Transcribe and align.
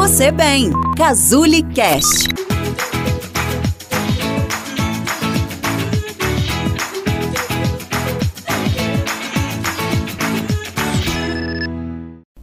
você 0.00 0.32
bem. 0.32 0.70
Cazuli 0.96 1.62
Cast. 1.62 2.26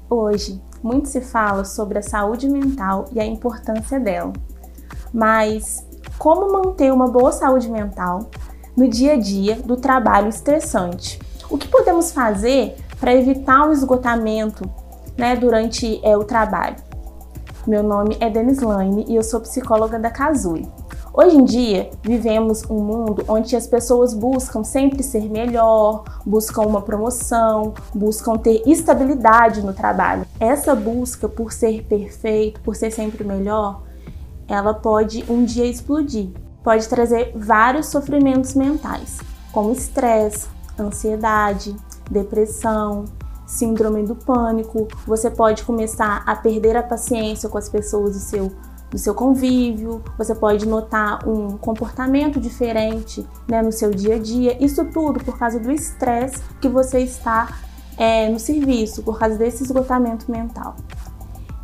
Hoje, 0.08 0.62
muito 0.84 1.08
se 1.08 1.20
fala 1.20 1.66
sobre 1.66 1.98
a 1.98 2.04
saúde 2.04 2.48
mental 2.48 3.06
e 3.12 3.20
a 3.20 3.26
importância 3.26 4.00
dela. 4.00 4.34
Mas 5.12 5.84
como 6.20 6.54
manter 6.54 6.94
uma 6.94 7.08
boa 7.08 7.32
saúde 7.32 7.72
mental 7.72 8.30
no 8.76 8.88
dia 8.88 9.14
a 9.14 9.18
dia 9.18 9.56
do 9.56 9.76
trabalho 9.76 10.30
estressante? 10.30 11.20
O 11.50 11.58
que 11.58 11.68
podemos 11.68 12.12
fazer 12.12 12.76
para 13.00 13.16
evitar 13.16 13.68
o 13.68 13.74
esgotamento 13.74 14.64
né, 15.18 15.36
durante 15.36 16.00
é, 16.06 16.16
o 16.16 16.24
trabalho? 16.24 16.87
Meu 17.68 17.84
nome 17.84 18.16
é 18.22 18.30
Denis 18.30 18.62
Lane 18.62 19.04
e 19.10 19.16
eu 19.18 19.22
sou 19.22 19.42
psicóloga 19.42 20.00
da 20.00 20.10
Casui. 20.10 20.66
Hoje 21.14 21.36
em 21.36 21.44
dia, 21.44 21.90
vivemos 22.02 22.64
um 22.70 22.80
mundo 22.80 23.26
onde 23.28 23.54
as 23.58 23.68
pessoas 23.68 24.14
buscam 24.14 24.64
sempre 24.64 25.04
ser 25.04 25.30
melhor, 25.30 26.06
buscam 26.26 26.62
uma 26.62 26.82
promoção, 26.82 27.74
buscam 27.94 28.38
ter 28.38 28.64
estabilidade 28.66 29.62
no 29.62 29.74
trabalho. 29.74 30.26
Essa 30.40 30.74
busca 30.74 31.28
por 31.28 31.52
ser 31.52 31.84
perfeito, 31.84 32.62
por 32.62 32.74
ser 32.74 32.90
sempre 32.90 33.26
melhor, 33.26 33.84
ela 34.48 34.74
pode 34.74 35.26
um 35.30 35.44
dia 35.44 35.66
explodir. 35.66 36.30
Pode 36.64 36.88
trazer 36.88 37.34
vários 37.36 37.88
sofrimentos 37.88 38.54
mentais, 38.54 39.18
como 39.52 39.74
estresse, 39.74 40.48
ansiedade, 40.80 41.76
depressão, 42.10 43.04
síndrome 43.48 44.04
do 44.04 44.16
pânico. 44.16 44.88
Você 45.08 45.32
pode 45.32 45.64
começar 45.64 46.22
a 46.28 46.36
perder 46.36 46.76
a 46.76 46.84
paciência 46.84 47.50
com 47.50 47.58
as 47.58 47.68
pessoas 47.68 48.14
do 48.14 48.20
seu 48.20 48.52
do 48.90 48.98
seu 48.98 49.14
convívio, 49.14 50.02
você 50.18 50.34
pode 50.34 50.66
notar 50.66 51.28
um 51.28 51.58
comportamento 51.58 52.40
diferente 52.40 53.28
né, 53.46 53.62
no 53.62 53.70
seu 53.70 53.92
dia 53.92 54.16
a 54.16 54.18
dia. 54.18 54.64
Isso 54.64 54.86
tudo 54.86 55.22
por 55.24 55.38
causa 55.38 55.60
do 55.60 55.70
estresse 55.70 56.42
que 56.62 56.70
você 56.70 57.00
está 57.00 57.54
é, 57.98 58.30
no 58.30 58.40
serviço, 58.40 59.04
por 59.04 59.20
causa 59.20 59.36
desse 59.36 59.64
esgotamento 59.64 60.32
mental. 60.32 60.78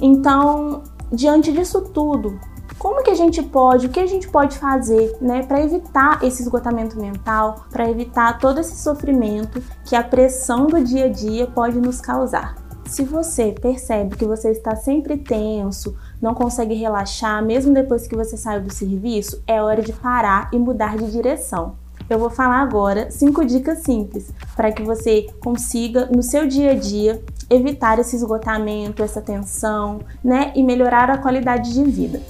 Então, 0.02 0.84
diante 1.12 1.52
disso 1.54 1.80
tudo, 1.82 2.38
como 2.78 3.04
que 3.04 3.12
a 3.12 3.16
gente 3.16 3.42
pode, 3.42 3.88
o 3.88 3.90
que 3.90 4.00
a 4.00 4.06
gente 4.06 4.28
pode 4.28 4.58
fazer, 4.58 5.16
né, 5.22 5.44
para 5.44 5.62
evitar 5.62 6.24
esse 6.24 6.42
esgotamento 6.42 7.00
mental, 7.00 7.66
para 7.72 7.90
evitar 7.90 8.40
todo 8.40 8.60
esse 8.60 8.76
sofrimento 8.76 9.62
que 9.86 9.96
a 9.96 10.04
pressão 10.04 10.68
do 10.68 10.84
dia 10.84 11.06
a 11.06 11.10
dia 11.10 11.48
pode 11.48 11.80
nos 11.80 12.02
causar? 12.02 12.56
Se 12.86 13.04
você 13.04 13.52
percebe 13.52 14.16
que 14.16 14.26
você 14.26 14.52
está 14.52 14.76
sempre 14.76 15.18
tenso, 15.18 15.96
não 16.22 16.34
consegue 16.34 16.76
relaxar, 16.76 17.44
mesmo 17.44 17.74
depois 17.74 18.08
que 18.08 18.16
você 18.16 18.38
saiu 18.38 18.62
do 18.62 18.74
serviço, 18.74 19.42
é 19.48 19.62
hora 19.62 19.82
de 19.82 19.94
parar 19.94 20.50
e 20.52 20.60
mudar 20.60 20.98
de 20.98 21.12
direção. 21.12 21.76
Eu 22.10 22.20
vou 22.20 22.30
falar 22.30 22.62
agora 22.62 23.10
cinco 23.10 23.46
dicas 23.46 23.80
simples 23.80 24.32
para 24.56 24.72
que 24.72 24.84
você 24.84 25.28
consiga, 25.42 26.08
no 26.08 26.22
seu 26.22 26.46
dia 26.46 26.72
a 26.72 26.76
dia, 26.76 27.24
evitar 27.50 27.98
esse 27.98 28.16
esgotamento, 28.16 29.02
essa 29.02 29.22
tensão, 29.22 30.02
né? 30.24 30.52
E 30.54 30.62
melhorar 30.62 31.10
a 31.10 31.18
qualidade 31.18 31.74
de 31.74 31.84
vida. 31.84 32.22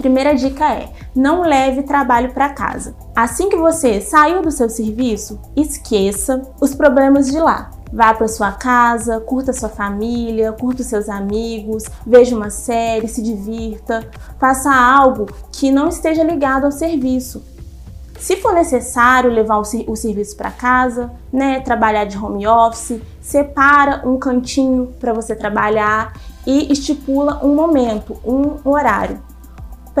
Primeira 0.00 0.34
dica 0.34 0.72
é: 0.72 0.88
não 1.14 1.42
leve 1.42 1.82
trabalho 1.82 2.32
para 2.32 2.48
casa. 2.48 2.96
Assim 3.14 3.50
que 3.50 3.56
você 3.56 4.00
saiu 4.00 4.40
do 4.40 4.50
seu 4.50 4.70
serviço, 4.70 5.38
esqueça 5.54 6.40
os 6.58 6.74
problemas 6.74 7.26
de 7.26 7.38
lá. 7.38 7.70
Vá 7.92 8.14
para 8.14 8.26
sua 8.26 8.52
casa, 8.52 9.20
curta 9.20 9.52
sua 9.52 9.68
família, 9.68 10.52
curta 10.52 10.82
seus 10.82 11.08
amigos, 11.08 11.84
veja 12.06 12.34
uma 12.34 12.48
série, 12.48 13.08
se 13.08 13.20
divirta, 13.20 14.08
faça 14.38 14.72
algo 14.72 15.26
que 15.52 15.70
não 15.70 15.88
esteja 15.88 16.22
ligado 16.22 16.64
ao 16.64 16.72
serviço. 16.72 17.42
Se 18.18 18.36
for 18.36 18.54
necessário 18.54 19.30
levar 19.30 19.58
o, 19.58 19.62
o 19.86 19.96
serviço 19.96 20.36
para 20.36 20.50
casa, 20.50 21.10
né, 21.32 21.60
trabalhar 21.60 22.04
de 22.04 22.16
home 22.16 22.46
office, 22.46 23.00
separa 23.20 24.02
um 24.08 24.18
cantinho 24.18 24.94
para 25.00 25.12
você 25.12 25.34
trabalhar 25.34 26.12
e 26.46 26.72
estipula 26.72 27.44
um 27.44 27.54
momento, 27.54 28.16
um 28.24 28.56
horário, 28.64 29.20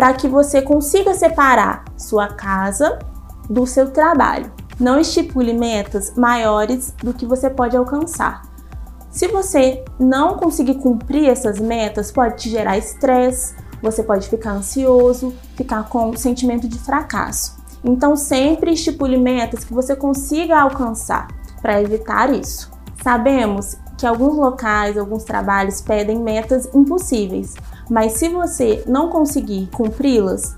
para 0.00 0.14
que 0.14 0.26
você 0.26 0.62
consiga 0.62 1.12
separar 1.12 1.84
sua 1.94 2.26
casa 2.26 2.98
do 3.50 3.66
seu 3.66 3.90
trabalho. 3.90 4.50
Não 4.78 4.98
estipule 4.98 5.52
metas 5.52 6.14
maiores 6.16 6.94
do 7.02 7.12
que 7.12 7.26
você 7.26 7.50
pode 7.50 7.76
alcançar. 7.76 8.40
Se 9.10 9.28
você 9.28 9.84
não 9.98 10.38
conseguir 10.38 10.76
cumprir 10.76 11.28
essas 11.28 11.60
metas, 11.60 12.10
pode 12.10 12.38
te 12.38 12.48
gerar 12.48 12.78
estresse, 12.78 13.54
você 13.82 14.02
pode 14.02 14.26
ficar 14.26 14.52
ansioso, 14.52 15.34
ficar 15.54 15.86
com 15.90 16.16
sentimento 16.16 16.66
de 16.66 16.78
fracasso. 16.78 17.58
Então, 17.84 18.16
sempre 18.16 18.72
estipule 18.72 19.18
metas 19.18 19.64
que 19.64 19.74
você 19.74 19.94
consiga 19.94 20.62
alcançar 20.62 21.28
para 21.60 21.82
evitar 21.82 22.32
isso. 22.32 22.70
Sabemos 23.02 23.76
que 23.98 24.06
alguns 24.06 24.34
locais, 24.34 24.96
alguns 24.96 25.24
trabalhos 25.24 25.82
pedem 25.82 26.18
metas 26.18 26.70
impossíveis, 26.74 27.54
mas 27.90 28.12
se 28.12 28.28
você 28.28 28.84
não 28.86 29.10
conseguir 29.10 29.68
cumpri-las, 29.74 30.56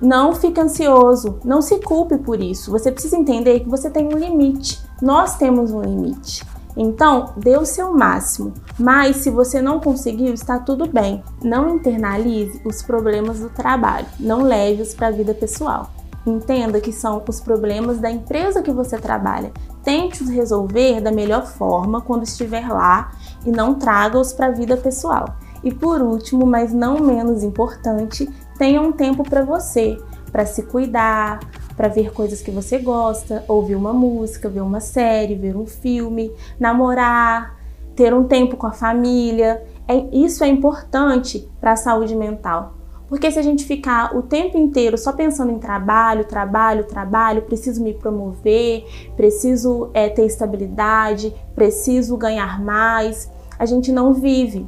não 0.00 0.34
fique 0.34 0.60
ansioso, 0.60 1.38
não 1.44 1.62
se 1.62 1.78
culpe 1.78 2.18
por 2.18 2.40
isso. 2.40 2.70
Você 2.70 2.90
precisa 2.90 3.16
entender 3.16 3.60
que 3.60 3.68
você 3.68 3.90
tem 3.90 4.06
um 4.06 4.18
limite. 4.18 4.82
Nós 5.00 5.36
temos 5.36 5.70
um 5.70 5.82
limite. 5.82 6.44
Então, 6.76 7.32
dê 7.36 7.56
o 7.56 7.64
seu 7.64 7.94
máximo, 7.94 8.52
mas 8.78 9.18
se 9.18 9.30
você 9.30 9.62
não 9.62 9.78
conseguiu, 9.78 10.34
está 10.34 10.58
tudo 10.58 10.88
bem. 10.88 11.22
Não 11.42 11.76
internalize 11.76 12.60
os 12.64 12.82
problemas 12.82 13.38
do 13.38 13.48
trabalho, 13.48 14.06
não 14.18 14.42
leve-os 14.42 14.92
para 14.92 15.08
a 15.08 15.12
vida 15.12 15.32
pessoal. 15.32 15.90
Entenda 16.26 16.80
que 16.80 16.90
são 16.90 17.22
os 17.28 17.38
problemas 17.38 17.98
da 17.98 18.10
empresa 18.10 18.62
que 18.62 18.72
você 18.72 18.98
trabalha. 18.98 19.52
Tente 19.84 20.22
os 20.22 20.30
resolver 20.30 21.00
da 21.00 21.12
melhor 21.12 21.46
forma 21.46 22.00
quando 22.00 22.24
estiver 22.24 22.66
lá 22.66 23.12
e 23.44 23.50
não 23.50 23.74
traga-os 23.74 24.32
para 24.32 24.46
a 24.46 24.50
vida 24.50 24.76
pessoal. 24.76 25.36
E 25.64 25.72
por 25.72 26.02
último, 26.02 26.44
mas 26.44 26.74
não 26.74 27.00
menos 27.00 27.42
importante, 27.42 28.28
tenha 28.58 28.82
um 28.82 28.92
tempo 28.92 29.24
para 29.24 29.42
você, 29.42 29.98
para 30.30 30.44
se 30.44 30.62
cuidar, 30.64 31.40
para 31.74 31.88
ver 31.88 32.12
coisas 32.12 32.42
que 32.42 32.50
você 32.50 32.78
gosta, 32.78 33.42
ouvir 33.48 33.74
uma 33.74 33.92
música, 33.92 34.48
ver 34.48 34.60
uma 34.60 34.80
série, 34.80 35.34
ver 35.34 35.56
um 35.56 35.66
filme, 35.66 36.30
namorar, 36.60 37.58
ter 37.96 38.12
um 38.12 38.24
tempo 38.24 38.58
com 38.58 38.66
a 38.66 38.72
família. 38.72 39.64
É, 39.88 39.96
isso 40.12 40.44
é 40.44 40.48
importante 40.48 41.48
para 41.60 41.72
a 41.72 41.76
saúde 41.76 42.14
mental. 42.14 42.74
Porque 43.08 43.30
se 43.30 43.38
a 43.38 43.42
gente 43.42 43.64
ficar 43.64 44.16
o 44.16 44.22
tempo 44.22 44.58
inteiro 44.58 44.98
só 44.98 45.12
pensando 45.12 45.52
em 45.52 45.58
trabalho, 45.58 46.24
trabalho, 46.24 46.84
trabalho, 46.84 47.42
preciso 47.42 47.82
me 47.82 47.94
promover, 47.94 48.84
preciso 49.16 49.90
é, 49.94 50.08
ter 50.08 50.26
estabilidade, 50.26 51.34
preciso 51.54 52.16
ganhar 52.16 52.62
mais, 52.62 53.30
a 53.58 53.64
gente 53.64 53.92
não 53.92 54.12
vive. 54.12 54.66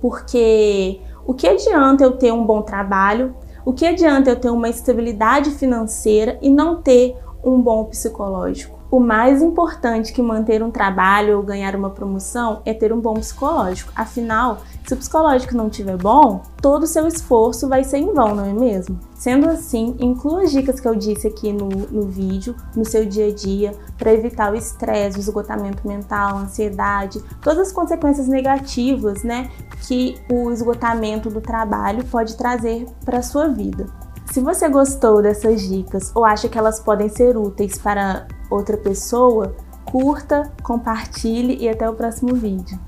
Porque 0.00 1.00
o 1.26 1.34
que 1.34 1.46
adianta 1.46 2.02
eu 2.02 2.12
ter 2.12 2.32
um 2.32 2.44
bom 2.44 2.62
trabalho? 2.62 3.34
O 3.64 3.72
que 3.72 3.86
adianta 3.86 4.30
eu 4.30 4.36
ter 4.36 4.50
uma 4.50 4.68
estabilidade 4.68 5.50
financeira 5.50 6.38
e 6.40 6.50
não 6.50 6.80
ter 6.80 7.16
um 7.44 7.60
bom 7.60 7.84
psicológico? 7.84 8.79
O 8.90 8.98
mais 8.98 9.40
importante 9.40 10.12
que 10.12 10.20
manter 10.20 10.64
um 10.64 10.70
trabalho 10.70 11.36
ou 11.36 11.44
ganhar 11.44 11.76
uma 11.76 11.90
promoção 11.90 12.60
é 12.64 12.74
ter 12.74 12.92
um 12.92 13.00
bom 13.00 13.14
psicológico. 13.14 13.92
Afinal, 13.94 14.62
se 14.84 14.92
o 14.92 14.96
psicológico 14.96 15.56
não 15.56 15.68
estiver 15.68 15.96
bom, 15.96 16.42
todo 16.60 16.82
o 16.82 16.86
seu 16.88 17.06
esforço 17.06 17.68
vai 17.68 17.84
ser 17.84 17.98
em 17.98 18.12
vão, 18.12 18.34
não 18.34 18.44
é 18.44 18.52
mesmo? 18.52 18.98
Sendo 19.14 19.48
assim, 19.48 19.94
inclua 20.00 20.42
as 20.42 20.50
dicas 20.50 20.80
que 20.80 20.88
eu 20.88 20.96
disse 20.96 21.28
aqui 21.28 21.52
no, 21.52 21.68
no 21.68 22.02
vídeo, 22.08 22.56
no 22.74 22.84
seu 22.84 23.06
dia 23.06 23.28
a 23.28 23.32
dia, 23.32 23.72
para 23.96 24.12
evitar 24.12 24.52
o 24.52 24.56
estresse, 24.56 25.18
o 25.18 25.20
esgotamento 25.20 25.86
mental, 25.86 26.38
a 26.38 26.40
ansiedade, 26.40 27.22
todas 27.40 27.68
as 27.68 27.72
consequências 27.72 28.26
negativas, 28.26 29.22
né, 29.22 29.52
que 29.86 30.16
o 30.28 30.50
esgotamento 30.50 31.30
do 31.30 31.40
trabalho 31.40 32.04
pode 32.06 32.36
trazer 32.36 32.86
para 33.04 33.18
a 33.18 33.22
sua 33.22 33.46
vida. 33.46 33.86
Se 34.32 34.40
você 34.40 34.68
gostou 34.68 35.22
dessas 35.22 35.60
dicas 35.60 36.10
ou 36.12 36.24
acha 36.24 36.48
que 36.48 36.58
elas 36.58 36.80
podem 36.80 37.08
ser 37.08 37.36
úteis 37.36 37.78
para 37.78 38.26
outra 38.50 38.76
pessoa, 38.76 39.54
curta, 39.84 40.52
compartilhe 40.62 41.56
e 41.60 41.68
até 41.68 41.88
o 41.88 41.94
próximo 41.94 42.34
vídeo. 42.34 42.78